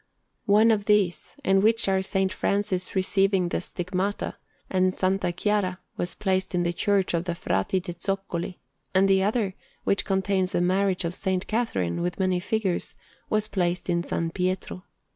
[0.47, 2.15] One of these, in which are S.
[2.33, 4.33] Francis receiving the Stigmata,
[4.67, 5.33] and S.
[5.37, 8.57] Chiara, was placed in the Church of the Frati de' Zoccoli;
[8.95, 9.53] and the other,
[9.83, 11.41] which contains a Marriage of S.
[11.45, 12.95] Catharine, with many figures,
[13.29, 14.31] was placed in S.
[14.33, 14.85] Piero.